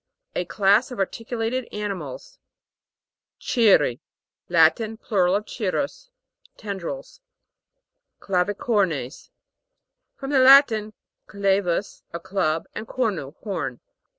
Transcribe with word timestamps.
A 0.35 0.45
class 0.45 0.89
of 0.89 0.97
articulated 0.97 1.67
ani 1.71 1.93
mals. 1.93 2.39
CIR'RI. 3.39 3.99
Latin, 4.49 4.97
plural 4.97 5.35
of 5.35 5.47
cirrus. 5.47 6.09
Tendrils. 6.57 7.21
CLAVICOR'NES. 8.19 9.29
From 10.15 10.31
the 10.31 10.39
Latin, 10.39 10.93
cla 11.27 11.61
vus, 11.61 12.01
a 12.13 12.19
club, 12.19 12.67
and 12.73 12.87
cornu, 12.87 13.35
horn. 13.43 13.79